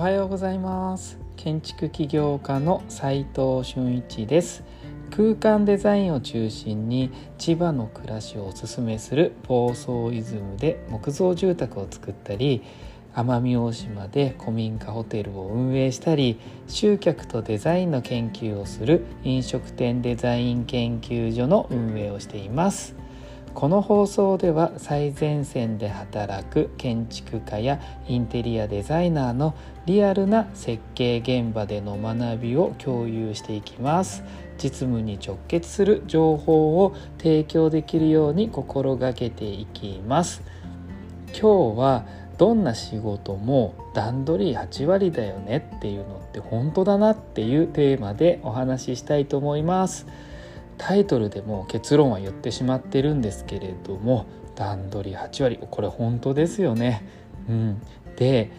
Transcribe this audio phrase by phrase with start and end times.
[0.00, 1.18] はようございます。
[1.36, 4.64] 建築起業家の斉藤俊一です。
[5.14, 12.62] 空間デザインを中心に千葉の暮らしをおすすめする房総イズムで木造住宅を作ったり
[13.14, 22.99] 奄美大島で古民家ホテルを運営したり集客とデザインの研究をする飲食店デザイン研究所の運営をしています。
[23.54, 29.54] この放送では最前線で働く建築家やインテリアデザイナーの
[29.86, 34.22] リアルな設計現場での学びを共有していきます。
[34.56, 40.42] 実務に直結する情報を提供できるように心がけていきます。
[41.32, 42.06] 今日は
[42.38, 50.06] どんな仕事も段取り8割だよねっていうのって本当だなっていうテーマでお話ししたいと思います。
[50.80, 54.24] タイトルでも結論は言ってしまってるんですけれども
[54.56, 57.06] 段取り8割これ本当ですよね。
[57.48, 57.82] うん、
[58.16, 58.50] で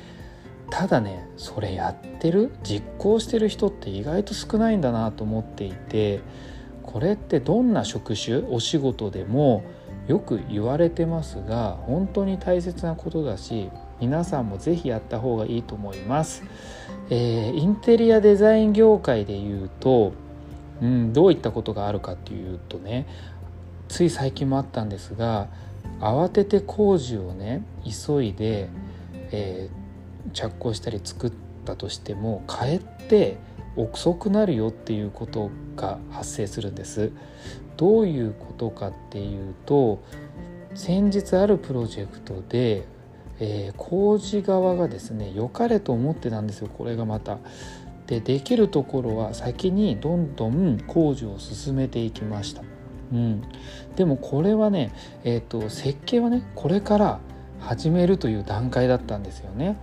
[0.69, 6.19] ただねそれやってる実行してる人って意外と少ないんだなと思っていて
[6.83, 9.63] これってどんな職種お仕事でも
[10.07, 16.43] よく言われてますが本当に大切なことだし皆さんも是非やった方がいいと思います。
[17.09, 20.13] えー、インテリアデザイン業界でいうと
[20.81, 23.07] うん、どういったことがあるかっていうとね
[23.87, 25.49] つい最近もあったんですが
[25.99, 28.69] 慌てて工事をね急いで、
[29.31, 31.33] えー、着工したり作っ
[31.65, 33.37] たとしてもかえって
[33.75, 37.11] 遅くなるよっていうことが発生するんです。
[37.77, 40.03] どういうことかっていうと
[40.75, 42.85] 先日あるプロジェクトで、
[43.39, 47.39] えー、工事側がですね良かれと思ってたんですよこれがまた。
[48.11, 52.61] でできるところは先にどんどん工事を進めていきました。
[53.13, 53.41] うん、
[53.95, 54.91] でもこれはね、
[55.23, 57.19] えーと、設計はねこれから
[57.61, 59.77] 始めるという段階だったんですよね。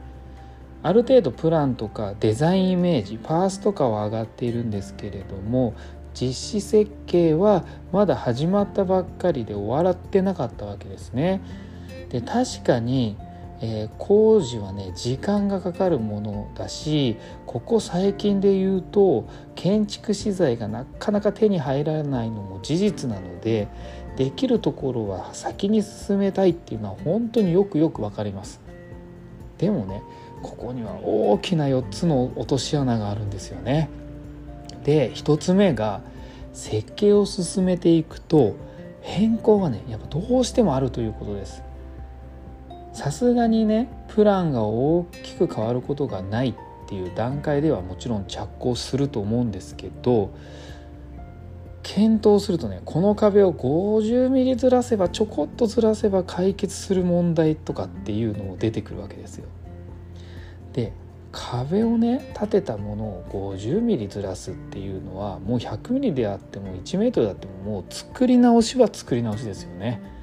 [0.83, 5.75] ある程度プランとかデザインイメージパースとかは上がっているんですけれども
[6.13, 11.41] 実施設計はまだ始まったばっかりで終わってなかったわけですね。
[12.11, 13.17] で確かに
[13.61, 23.69] えー、工事はね時間がかかるものだしここ最近で言うと建築資材がなかなか手に入らないのも事実なので
[24.17, 28.61] できるところは先に進めたいっていうのは本当によくよく分かります。
[29.59, 30.03] でもね
[30.43, 33.89] ここには大きな4つの落とし穴があるんですよね。
[34.85, 36.01] で1つ目が
[36.53, 38.55] 設計を進めていくと
[39.01, 41.63] 変更がねやっぱどうしてもあるということです。
[42.99, 46.55] さすがにねプランが大きく変わることがないっ
[46.89, 50.35] ていう段階ではもちろん着工すると思うんですけど
[51.85, 59.47] 検討するとねこの壁を 50mm ずらせばちょこっとずらせば解決する問題とかっていうのも出てくるわけですよ。
[60.73, 60.93] で
[61.31, 70.18] 壁をね建てたものを 50mm ずらすっていうのはもう 100mm であっても 1m であってももう作り直しは作り直しですよね。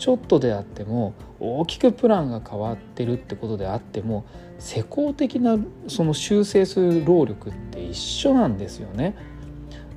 [0.00, 4.24] ちょっとであっても大きくプランが変わってるってことであっても
[4.58, 9.14] 施工的なその修正する労力って一緒なんですよね。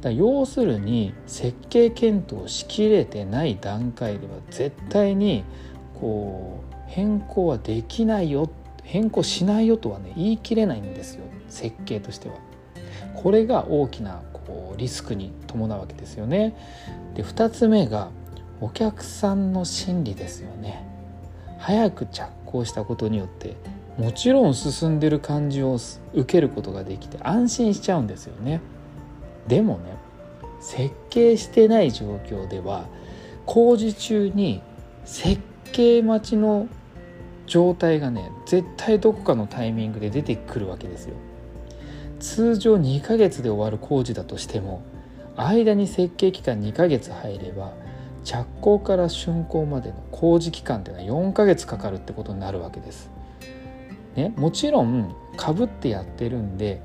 [0.01, 5.45] だ要するに設計検討しきれてない段階では絶対に
[5.93, 8.49] こう変更はできないよ
[8.83, 12.35] 変更しないよとはね言い切れないんですよ設計としては。
[13.15, 16.57] これが大きなこうリスクに伴うわけですよね。
[17.15, 18.11] で2つ目が
[18.63, 20.87] お客さんの心理ですよね。
[21.59, 23.57] 早く着工したことによって
[23.97, 25.77] もちろん進んでる感じを
[26.13, 28.61] 受けることができて安心しちゃうんですよね。
[29.49, 29.97] でもね
[30.61, 32.85] 設計してない状況では
[33.45, 34.61] 工事中に
[35.03, 35.41] 設
[35.73, 36.69] 計待ちの
[37.47, 41.15] 状態がね絶対どこかのタイミングで出てくるわけですよ。
[42.21, 44.81] 通常2ヶ月で終わる工事だとしても
[45.35, 47.82] 間に設計期間2ヶ月入れば
[48.23, 53.11] 着工から竣工までの工事期間っていうのは4ヶ月かかるってことになるわけです。
[54.15, 56.81] ね、もちろんかぶってやってるんで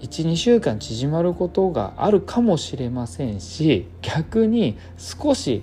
[0.00, 5.62] 12週間縮まることがあるかもしれませんし逆に少し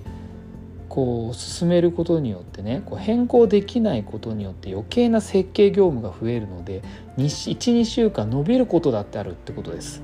[0.88, 6.82] こう進めることによってねこう変更できないことによって余計な設計業務が増えるので
[7.18, 10.02] 12週間伸びることだってあるってことです。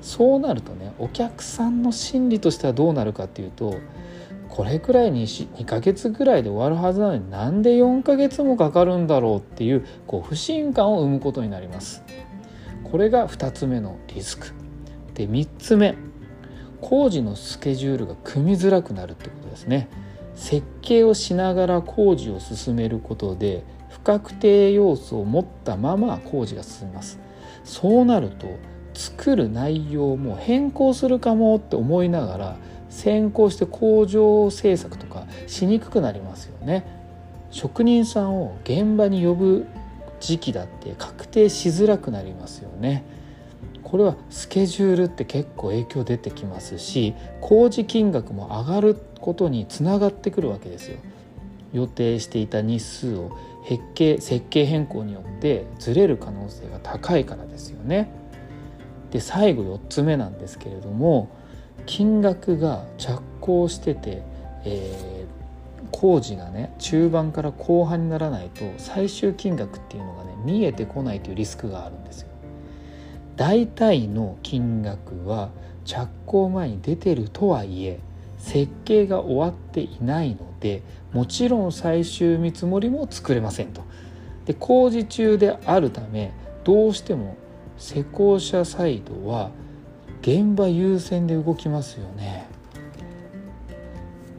[0.00, 3.78] そうなるとねお客さんの心理としてはどうなるかっていうと
[4.54, 12.04] これくらいに2ヶ月ぐらいで終わるはずなのになんで4ヶ月もかかるんだろうっていうこう不信感を生むことになります。
[12.84, 14.52] これが2つ目のリスク。
[15.14, 15.96] で3つ目。
[16.80, 19.88] 工事のスケジュールが組みづらくなるってことですね。
[20.36, 27.18] 設計をしながら工事を進めることで不確定要素を持ったまま工事が進みます。
[27.64, 28.46] そうなると
[28.94, 32.56] 作る内容も変更するかもって思いながら
[32.88, 36.86] 先行して工場制作とかしにくくなりますよね。
[37.50, 39.66] 職人さんを現場に呼ぶ
[40.20, 43.04] 時期だって確定しづらくなりますよね。
[43.82, 50.98] これはスケジュールって結構影響出てきますし工事金額も上がることにつながってくるわけですよ。
[51.72, 53.36] 予定していた日数を
[53.68, 58.08] 設計設計変更によってずれる可能性が高いからですよね。
[59.14, 61.30] で最後4つ目なんですけれども
[61.86, 64.24] 金額が着工してて、
[64.64, 72.28] えー、工事がね中盤から後半にならないと最終金額っていうのがね見えてこないというリスクがあるんですよ。
[73.36, 75.50] 大体の金額は
[75.84, 78.00] 着工前に出てるとはいえ
[78.38, 80.82] 設計が終わっていないので
[81.12, 83.82] もちろん最終見積もりも作れませんと。
[84.44, 86.32] で工事中であるため
[86.64, 87.36] どうしても
[87.76, 89.50] 施工者サイドは
[90.22, 92.46] 現場優先で動きますよね。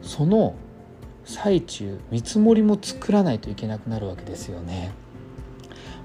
[0.02, 0.54] その
[1.24, 4.92] 最中見積もりも作らないといけなくなるわけですよね。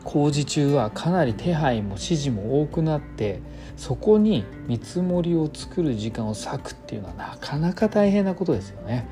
[0.04, 3.40] 工事中はかなり手配も指示も多くなって
[3.78, 9.08] そこに見積もりを作る時間を割くっていうのはなかなか大変なことですよね。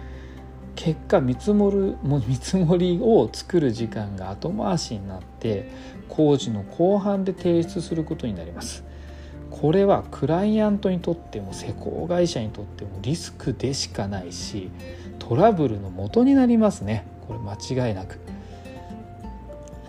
[0.79, 5.69] 結果見積もるも見積もりを作る時間が後回しになって
[6.07, 8.85] 工事の後半で提出することになります。
[9.51, 14.69] これはクライアントにとっても施工会社にとってもリスクでしかないし
[15.17, 18.17] トラブルの元になりますねこれ間違いなく。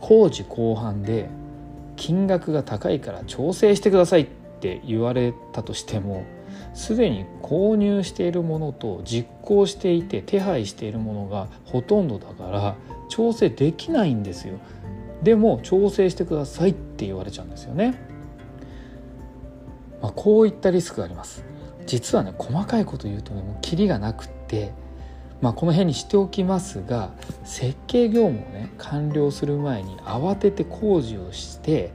[0.00, 1.28] 工事後半で
[1.94, 4.26] 金額が高いから調整してくださいっ
[4.60, 6.24] て言われたとしても
[6.74, 12.76] すでに購入しているものと実行していて手配しているものがほとんどだから
[13.08, 14.58] 調整できないんですよ。
[15.22, 17.94] でも調整してくださいって言われちゃうんですよね、
[20.00, 21.44] まあ、こういったリスクがあります。
[21.86, 24.72] 実はね細かいこと言うとねもうキリがなくって
[25.40, 27.12] まあ、この辺にしておきますが
[27.44, 31.92] 設計業務をね完了する前に慌てて工事をして、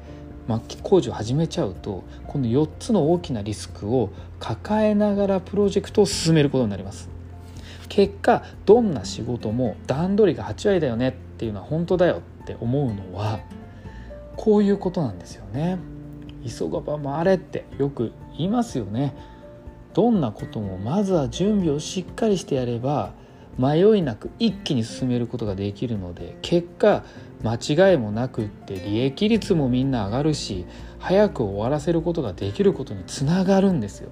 [0.48, 7.10] まあ、工事を始めちゃうとこの4つの大きなリスクを抱えながらプロジェクトを進めることになります。
[7.90, 13.40] 結果どんな仕事も段取りが8割だよねっていうのは本当だよって思うのは
[14.36, 15.78] こういうことなんですよね。
[16.46, 19.16] 急がば回れってよく言いますよね。
[19.94, 23.14] どんなこともまずは準備をしっかりしてやれば
[23.58, 27.04] 迷いなく一気に進めることができるので結果
[27.44, 30.66] 間違いもなくって利益率もみんな上がるし
[31.00, 34.10] 早く終わらせることができることにつながるんですよ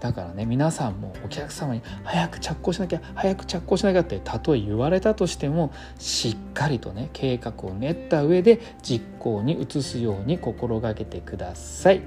[0.00, 12.02] だからね皆さんもお客様に早く着工しなきゃ早く着工しなきゃってたとえ言われたとしてもしっかりとね計画を練った上で実行に移すように心がけてください。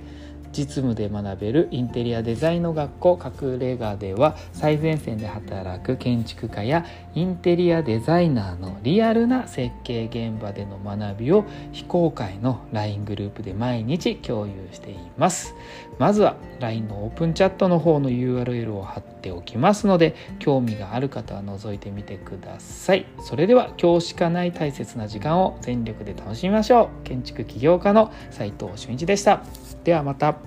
[0.56, 11.44] 実務で学べるインテリアデザインの学校隠れ家では最前線で働く建築家やインテリアデザイナーのリアルな設計現場での学びを
[11.74, 15.56] 非公開の LINE グループで毎日共有しています。
[16.00, 23.06] まずは LINE のオープンチャットの方の URL を貼っておきますので興味がある方は覗いてみてください。
[23.20, 29.44] それでは今日しかない大切な時間を全力で楽しみましょう建築起業家の斉藤俊一でした。
[29.84, 30.45] ではまた。